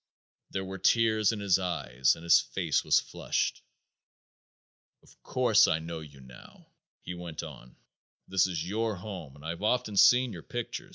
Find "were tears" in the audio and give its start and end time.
0.65-1.31